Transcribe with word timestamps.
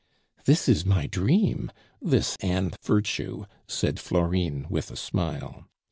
"This 0.45 0.67
is 0.67 0.83
my 0.83 1.05
dream! 1.05 1.71
This 2.01 2.35
and 2.41 2.75
virtue!" 2.83 3.45
said 3.67 3.99
Florine 3.99 4.65
with 4.67 4.89
a 4.89 4.95
smile. 4.95 5.67